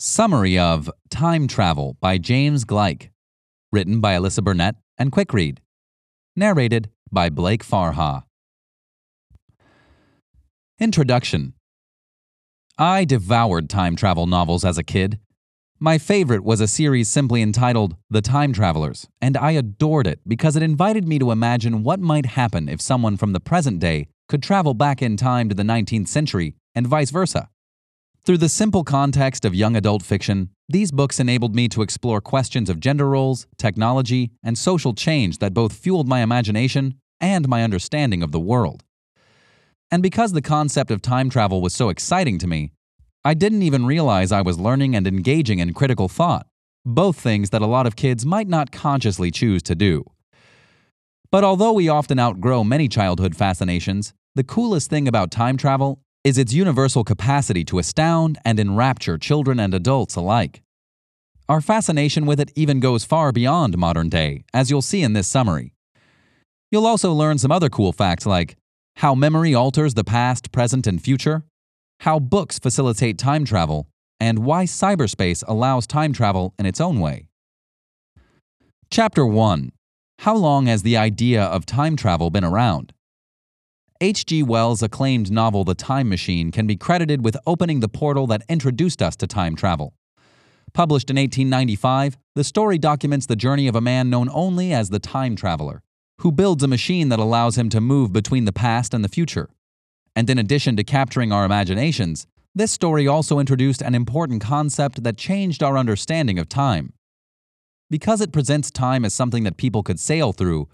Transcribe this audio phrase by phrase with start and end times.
[0.00, 3.10] Summary of Time Travel by James Gleick.
[3.72, 5.60] Written by Alyssa Burnett and Quick Read.
[6.36, 8.22] Narrated by Blake Farha.
[10.78, 11.54] Introduction
[12.78, 15.18] I devoured time travel novels as a kid.
[15.80, 20.54] My favorite was a series simply entitled The Time Travelers, and I adored it because
[20.54, 24.44] it invited me to imagine what might happen if someone from the present day could
[24.44, 27.48] travel back in time to the 19th century and vice versa.
[28.28, 32.68] Through the simple context of young adult fiction, these books enabled me to explore questions
[32.68, 38.22] of gender roles, technology, and social change that both fueled my imagination and my understanding
[38.22, 38.84] of the world.
[39.90, 42.72] And because the concept of time travel was so exciting to me,
[43.24, 46.46] I didn't even realize I was learning and engaging in critical thought,
[46.84, 50.04] both things that a lot of kids might not consciously choose to do.
[51.32, 56.38] But although we often outgrow many childhood fascinations, the coolest thing about time travel is
[56.38, 60.62] its universal capacity to astound and enrapture children and adults alike.
[61.48, 65.28] Our fascination with it even goes far beyond modern day, as you'll see in this
[65.28, 65.72] summary.
[66.70, 68.56] You'll also learn some other cool facts like
[68.96, 71.44] how memory alters the past, present, and future,
[72.00, 73.88] how books facilitate time travel,
[74.20, 77.28] and why cyberspace allows time travel in its own way.
[78.90, 79.70] Chapter 1
[80.20, 82.92] How long has the idea of time travel been around?
[84.00, 84.44] H.G.
[84.44, 89.02] Wells' acclaimed novel The Time Machine can be credited with opening the portal that introduced
[89.02, 89.92] us to time travel.
[90.72, 95.00] Published in 1895, the story documents the journey of a man known only as the
[95.00, 95.82] Time Traveler,
[96.20, 99.50] who builds a machine that allows him to move between the past and the future.
[100.14, 105.16] And in addition to capturing our imaginations, this story also introduced an important concept that
[105.16, 106.92] changed our understanding of time.
[107.90, 110.68] Because it presents time as something that people could sail through,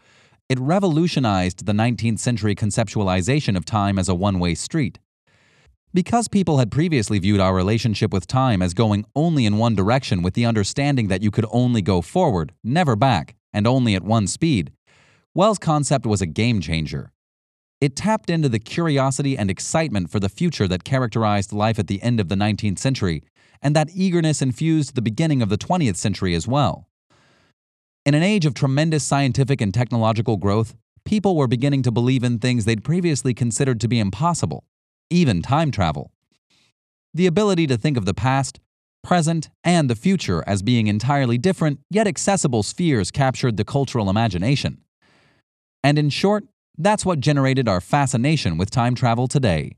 [0.49, 4.99] it revolutionized the 19th century conceptualization of time as a one way street.
[5.95, 10.23] Because people had previously viewed our relationship with time as going only in one direction
[10.23, 14.27] with the understanding that you could only go forward, never back, and only at one
[14.27, 14.73] speed,
[15.35, 17.13] Wells' concept was a game changer.
[17.81, 22.03] It tapped into the curiosity and excitement for the future that characterized life at the
[22.03, 23.23] end of the 19th century,
[23.63, 26.89] and that eagerness infused the beginning of the 20th century as well.
[28.05, 30.75] In an age of tremendous scientific and technological growth,
[31.07, 34.65] people were beginning to believe in things they'd previously considered to be impossible,
[35.09, 36.13] even time travel.
[37.15, 38.61] The ability to think of the past,
[39.03, 44.83] present, and the future as being entirely different yet accessible spheres captured the cultural imagination.
[45.83, 46.45] And in short,
[46.77, 49.77] that's what generated our fascination with time travel today.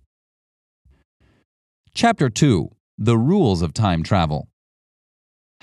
[1.95, 4.49] Chapter 2 The Rules of Time Travel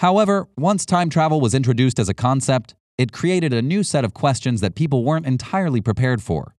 [0.03, 4.13] However, once time travel was introduced as a concept, it created a new set of
[4.13, 6.57] questions that people weren't entirely prepared for.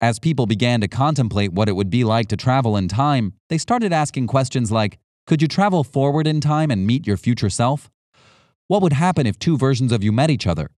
[0.00, 3.58] As people began to contemplate what it would be like to travel in time, they
[3.58, 7.90] started asking questions like Could you travel forward in time and meet your future self?
[8.68, 10.70] What would happen if two versions of you met each other?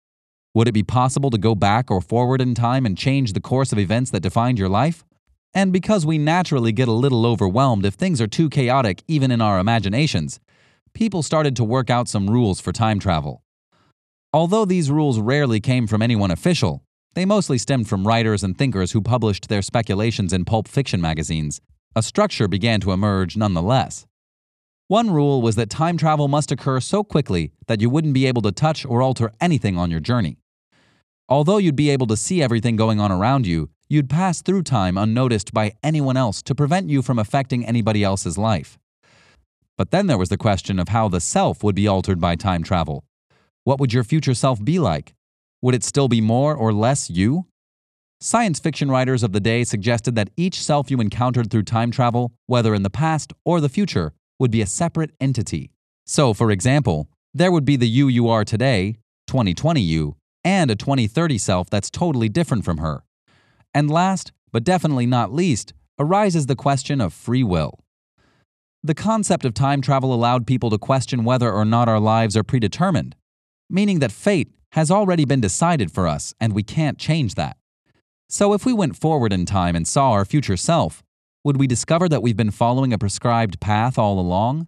[0.52, 3.70] Would it be possible to go back or forward in time and change the course
[3.70, 5.04] of events that defined your life?
[5.54, 9.40] And because we naturally get a little overwhelmed if things are too chaotic even in
[9.40, 10.40] our imaginations,
[10.94, 13.42] people started to work out some rules for time travel.
[14.32, 16.82] Although these rules rarely came from anyone official,
[17.14, 21.60] they mostly stemmed from writers and thinkers who published their speculations in pulp fiction magazines.
[21.94, 24.06] A structure began to emerge nonetheless.
[24.88, 28.42] One rule was that time travel must occur so quickly that you wouldn't be able
[28.42, 30.38] to touch or alter anything on your journey.
[31.28, 34.98] Although you'd be able to see everything going on around you, you'd pass through time
[34.98, 38.78] unnoticed by anyone else to prevent you from affecting anybody else's life.
[39.76, 42.62] But then there was the question of how the self would be altered by time
[42.62, 43.04] travel.
[43.64, 45.14] What would your future self be like?
[45.62, 47.46] Would it still be more or less you?
[48.20, 52.32] Science fiction writers of the day suggested that each self you encountered through time travel,
[52.46, 55.72] whether in the past or the future, would be a separate entity.
[56.06, 60.76] So, for example, there would be the you you are today, 2020 you, and a
[60.76, 63.04] 2030 self that's totally different from her.
[63.74, 67.83] And last, but definitely not least, arises the question of free will.
[68.86, 72.42] The concept of time travel allowed people to question whether or not our lives are
[72.42, 73.16] predetermined,
[73.70, 77.56] meaning that fate has already been decided for us and we can't change that.
[78.28, 81.02] So, if we went forward in time and saw our future self,
[81.44, 84.66] would we discover that we've been following a prescribed path all along?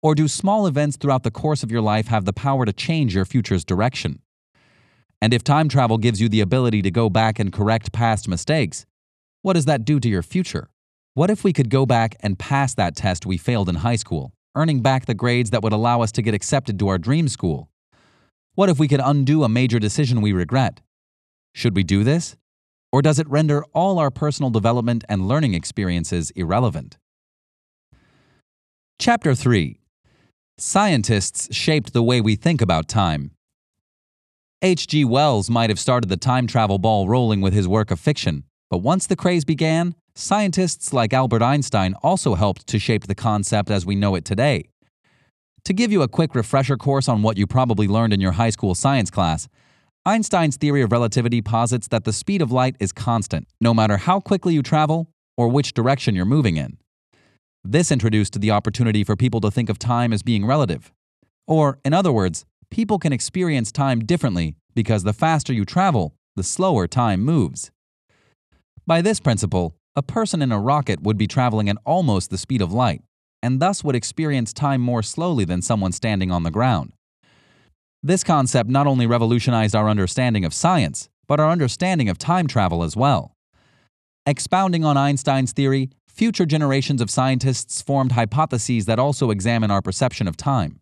[0.00, 3.14] Or do small events throughout the course of your life have the power to change
[3.14, 4.20] your future's direction?
[5.20, 8.86] And if time travel gives you the ability to go back and correct past mistakes,
[9.42, 10.70] what does that do to your future?
[11.14, 14.32] What if we could go back and pass that test we failed in high school,
[14.54, 17.68] earning back the grades that would allow us to get accepted to our dream school?
[18.54, 20.80] What if we could undo a major decision we regret?
[21.54, 22.36] Should we do this?
[22.90, 26.96] Or does it render all our personal development and learning experiences irrelevant?
[28.98, 29.80] Chapter 3
[30.56, 33.32] Scientists shaped the way we think about time.
[34.62, 35.04] H.G.
[35.04, 38.78] Wells might have started the time travel ball rolling with his work of fiction, but
[38.78, 43.86] once the craze began, scientists like Albert Einstein also helped to shape the concept as
[43.86, 44.68] we know it today.
[45.64, 48.50] To give you a quick refresher course on what you probably learned in your high
[48.50, 49.48] school science class,
[50.04, 54.18] Einstein's theory of relativity posits that the speed of light is constant, no matter how
[54.18, 56.76] quickly you travel or which direction you're moving in.
[57.64, 60.92] This introduced the opportunity for people to think of time as being relative.
[61.46, 66.42] Or, in other words, people can experience time differently because the faster you travel, the
[66.42, 67.70] slower time moves.
[68.84, 72.62] By this principle, a person in a rocket would be traveling at almost the speed
[72.62, 73.02] of light,
[73.42, 76.92] and thus would experience time more slowly than someone standing on the ground.
[78.02, 82.82] This concept not only revolutionized our understanding of science, but our understanding of time travel
[82.82, 83.36] as well.
[84.26, 90.26] Expounding on Einstein's theory, future generations of scientists formed hypotheses that also examine our perception
[90.26, 90.80] of time.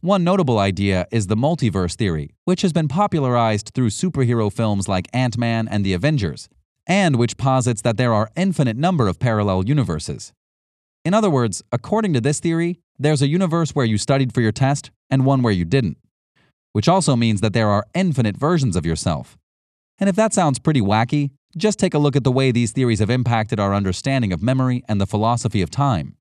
[0.00, 5.08] One notable idea is the multiverse theory, which has been popularized through superhero films like
[5.12, 6.48] Ant Man and the Avengers,
[6.86, 10.32] and which posits that there are infinite number of parallel universes.
[11.04, 14.52] In other words, according to this theory, there's a universe where you studied for your
[14.52, 15.96] test and one where you didn't,
[16.72, 19.38] which also means that there are infinite versions of yourself.
[19.98, 23.00] And if that sounds pretty wacky, just take a look at the way these theories
[23.00, 26.16] have impacted our understanding of memory and the philosophy of time.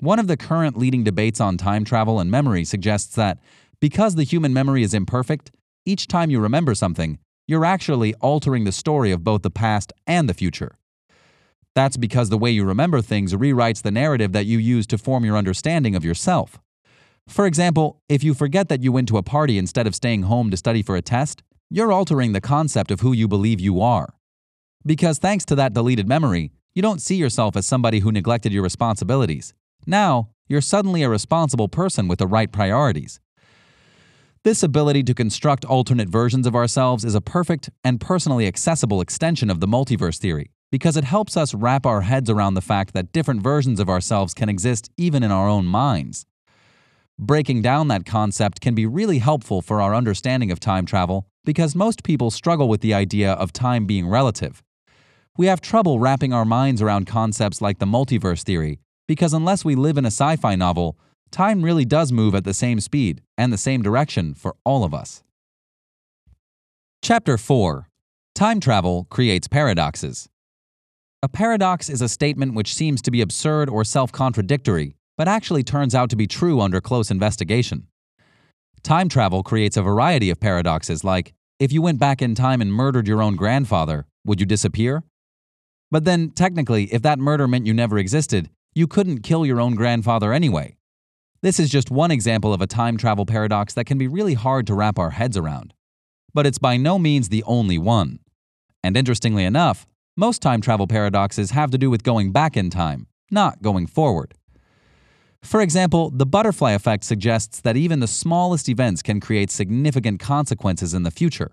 [0.00, 3.38] One of the current leading debates on time travel and memory suggests that
[3.80, 5.50] because the human memory is imperfect,
[5.84, 7.18] each time you remember something,
[7.50, 10.76] you're actually altering the story of both the past and the future.
[11.74, 15.24] That's because the way you remember things rewrites the narrative that you use to form
[15.24, 16.60] your understanding of yourself.
[17.26, 20.52] For example, if you forget that you went to a party instead of staying home
[20.52, 24.14] to study for a test, you're altering the concept of who you believe you are.
[24.86, 28.62] Because thanks to that deleted memory, you don't see yourself as somebody who neglected your
[28.62, 29.54] responsibilities.
[29.88, 33.18] Now, you're suddenly a responsible person with the right priorities.
[34.42, 39.50] This ability to construct alternate versions of ourselves is a perfect and personally accessible extension
[39.50, 43.12] of the multiverse theory because it helps us wrap our heads around the fact that
[43.12, 46.24] different versions of ourselves can exist even in our own minds.
[47.18, 51.74] Breaking down that concept can be really helpful for our understanding of time travel because
[51.74, 54.62] most people struggle with the idea of time being relative.
[55.36, 59.74] We have trouble wrapping our minds around concepts like the multiverse theory because unless we
[59.74, 60.96] live in a sci fi novel,
[61.30, 64.92] time really does move at the same speed and the same direction for all of
[64.92, 65.22] us.
[67.02, 67.88] Chapter 4
[68.34, 70.28] Time Travel Creates Paradoxes.
[71.22, 75.62] A paradox is a statement which seems to be absurd or self contradictory, but actually
[75.62, 77.86] turns out to be true under close investigation.
[78.82, 82.72] Time travel creates a variety of paradoxes, like if you went back in time and
[82.72, 85.02] murdered your own grandfather, would you disappear?
[85.90, 89.74] But then, technically, if that murder meant you never existed, you couldn't kill your own
[89.74, 90.76] grandfather anyway.
[91.42, 94.66] This is just one example of a time travel paradox that can be really hard
[94.66, 95.72] to wrap our heads around.
[96.34, 98.18] But it's by no means the only one.
[98.84, 99.86] And interestingly enough,
[100.18, 104.34] most time travel paradoxes have to do with going back in time, not going forward.
[105.42, 110.92] For example, the butterfly effect suggests that even the smallest events can create significant consequences
[110.92, 111.52] in the future.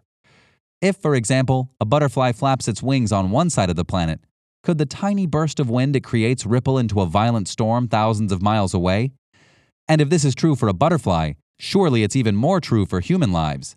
[0.81, 4.19] If, for example, a butterfly flaps its wings on one side of the planet,
[4.63, 8.41] could the tiny burst of wind it creates ripple into a violent storm thousands of
[8.41, 9.13] miles away?
[9.89, 13.31] And if this is true for a butterfly, surely it's even more true for human
[13.31, 13.75] lives.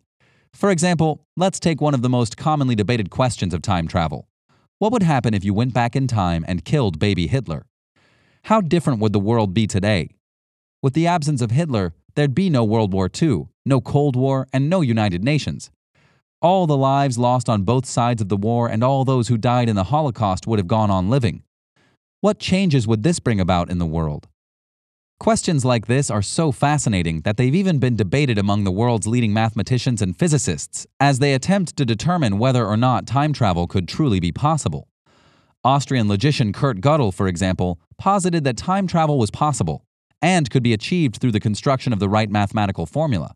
[0.52, 4.26] For example, let's take one of the most commonly debated questions of time travel.
[4.78, 7.66] What would happen if you went back in time and killed baby Hitler?
[8.44, 10.10] How different would the world be today?
[10.82, 14.68] With the absence of Hitler, there'd be no World War II, no Cold War, and
[14.68, 15.70] no United Nations.
[16.42, 19.68] All the lives lost on both sides of the war and all those who died
[19.68, 21.42] in the Holocaust would have gone on living.
[22.22, 24.26] What changes would this bring about in the world?
[25.20, 29.34] Questions like this are so fascinating that they've even been debated among the world's leading
[29.34, 34.18] mathematicians and physicists as they attempt to determine whether or not time travel could truly
[34.18, 34.88] be possible.
[35.62, 39.84] Austrian logician Kurt Gödel, for example, posited that time travel was possible
[40.22, 43.34] and could be achieved through the construction of the right mathematical formula.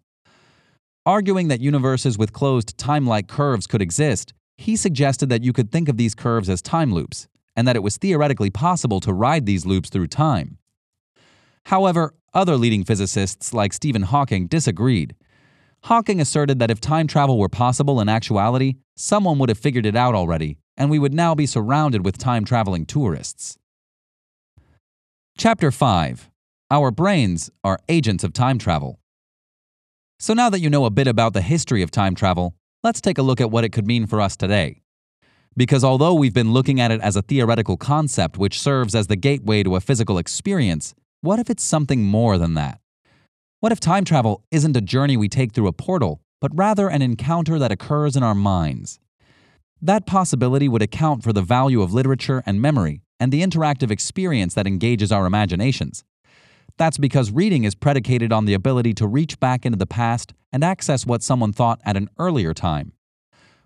[1.05, 5.71] Arguing that universes with closed time like curves could exist, he suggested that you could
[5.71, 9.45] think of these curves as time loops, and that it was theoretically possible to ride
[9.45, 10.57] these loops through time.
[11.67, 15.15] However, other leading physicists like Stephen Hawking disagreed.
[15.85, 19.97] Hawking asserted that if time travel were possible in actuality, someone would have figured it
[19.97, 23.59] out already, and we would now be surrounded with time traveling tourists.
[25.37, 26.31] Chapter 5
[26.71, 28.99] Our brains are agents of time travel.
[30.19, 33.19] So now that you know a bit about the history of time travel, let's take
[33.19, 34.81] a look at what it could mean for us today.
[35.57, 39.17] Because although we've been looking at it as a theoretical concept which serves as the
[39.17, 40.95] gateway to a physical experience,
[41.25, 42.81] what if it's something more than that?
[43.61, 47.01] What if time travel isn't a journey we take through a portal, but rather an
[47.01, 49.01] encounter that occurs in our minds?
[49.81, 54.53] That possibility would account for the value of literature and memory and the interactive experience
[54.53, 56.05] that engages our imaginations.
[56.77, 60.63] That's because reading is predicated on the ability to reach back into the past and
[60.63, 62.93] access what someone thought at an earlier time.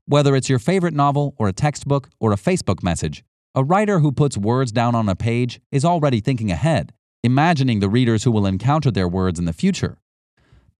[0.06, 4.12] Whether it's your favorite novel or a textbook or a Facebook message, a writer who
[4.12, 8.46] puts words down on a page is already thinking ahead, imagining the readers who will
[8.46, 9.98] encounter their words in the future.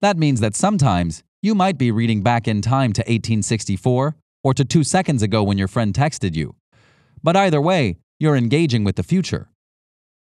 [0.01, 4.65] That means that sometimes you might be reading back in time to 1864 or to
[4.65, 6.55] two seconds ago when your friend texted you.
[7.21, 9.49] But either way, you're engaging with the future.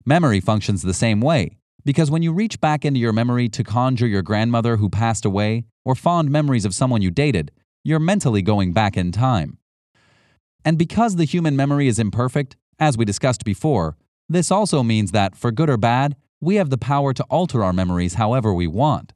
[0.05, 4.07] Memory functions the same way, because when you reach back into your memory to conjure
[4.07, 7.51] your grandmother who passed away or fond memories of someone you dated,
[7.83, 9.57] you're mentally going back in time.
[10.65, 13.95] And because the human memory is imperfect, as we discussed before,
[14.29, 17.73] this also means that, for good or bad, we have the power to alter our
[17.73, 19.13] memories however we want.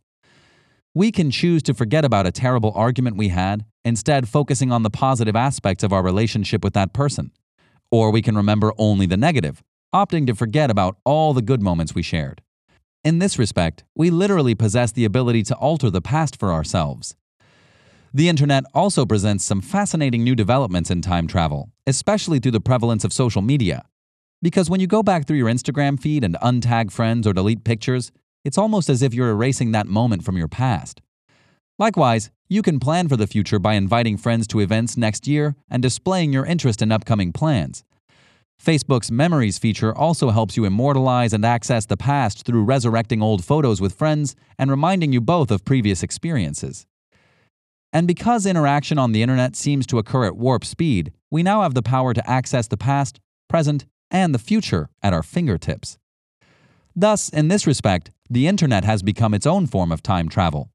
[0.93, 4.89] We can choose to forget about a terrible argument we had, instead, focusing on the
[4.89, 7.31] positive aspects of our relationship with that person.
[7.91, 9.63] Or we can remember only the negative,
[9.93, 12.41] opting to forget about all the good moments we shared.
[13.03, 17.15] In this respect, we literally possess the ability to alter the past for ourselves.
[18.13, 23.03] The internet also presents some fascinating new developments in time travel, especially through the prevalence
[23.03, 23.85] of social media.
[24.41, 28.11] Because when you go back through your Instagram feed and untag friends or delete pictures,
[28.43, 31.01] it's almost as if you're erasing that moment from your past.
[31.77, 35.81] Likewise, you can plan for the future by inviting friends to events next year and
[35.81, 37.83] displaying your interest in upcoming plans.
[38.63, 43.81] Facebook's Memories feature also helps you immortalize and access the past through resurrecting old photos
[43.81, 46.85] with friends and reminding you both of previous experiences.
[47.93, 51.73] And because interaction on the internet seems to occur at warp speed, we now have
[51.73, 53.19] the power to access the past,
[53.49, 55.97] present, and the future at our fingertips.
[56.95, 60.69] Thus, in this respect, the internet has become its own form of time travel.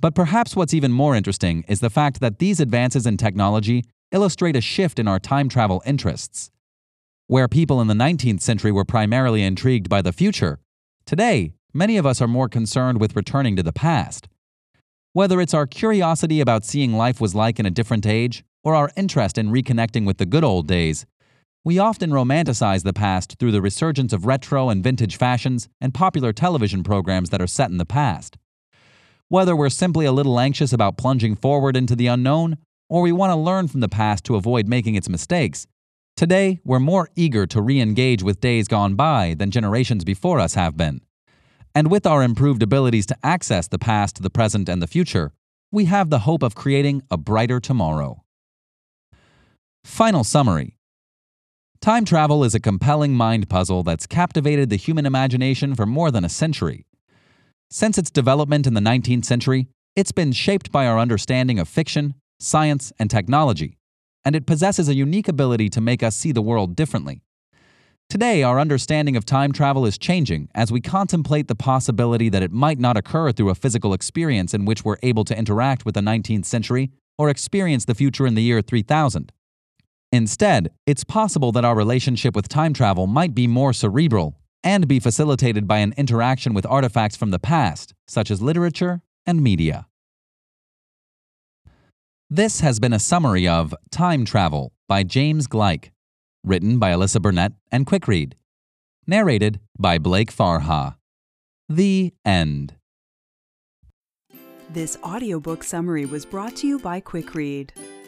[0.00, 4.56] But perhaps what's even more interesting is the fact that these advances in technology illustrate
[4.56, 6.50] a shift in our time travel interests.
[7.26, 10.58] Where people in the 19th century were primarily intrigued by the future,
[11.06, 14.28] today, many of us are more concerned with returning to the past.
[15.14, 18.90] Whether it's our curiosity about seeing life was like in a different age, or our
[18.96, 21.06] interest in reconnecting with the good old days,
[21.64, 26.32] we often romanticize the past through the resurgence of retro and vintage fashions and popular
[26.32, 28.36] television programs that are set in the past.
[29.28, 33.30] Whether we're simply a little anxious about plunging forward into the unknown, or we want
[33.30, 35.66] to learn from the past to avoid making its mistakes,
[36.16, 40.54] today we're more eager to re engage with days gone by than generations before us
[40.54, 41.00] have been.
[41.74, 45.32] And with our improved abilities to access the past, the present, and the future,
[45.70, 48.22] we have the hope of creating a brighter tomorrow.
[49.84, 50.76] Final summary
[51.82, 56.24] Time travel is a compelling mind puzzle that's captivated the human imagination for more than
[56.24, 56.86] a century.
[57.72, 62.14] Since its development in the 19th century, it's been shaped by our understanding of fiction,
[62.38, 63.78] science, and technology,
[64.24, 67.20] and it possesses a unique ability to make us see the world differently.
[68.08, 72.52] Today, our understanding of time travel is changing as we contemplate the possibility that it
[72.52, 76.00] might not occur through a physical experience in which we're able to interact with the
[76.00, 79.32] 19th century or experience the future in the year 3000.
[80.12, 85.00] Instead, it's possible that our relationship with time travel might be more cerebral and be
[85.00, 89.86] facilitated by an interaction with artifacts from the past, such as literature and media.
[92.28, 95.90] This has been a summary of Time Travel by James Gleick,
[96.44, 98.34] written by Alyssa Burnett and Quickread,
[99.06, 100.96] narrated by Blake Farha.
[101.68, 102.74] The End.
[104.70, 107.70] This audiobook summary was brought to you by Quickread.